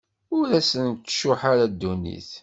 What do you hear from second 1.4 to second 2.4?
ara ddunit.